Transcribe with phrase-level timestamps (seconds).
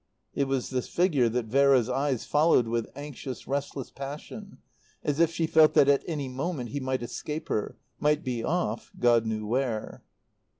[0.33, 4.57] It was this figure that Vera's eyes followed with anxious, restless passion,
[5.03, 8.91] as if she felt that at any moment he might escape her, might be off,
[8.99, 10.01] God knew where.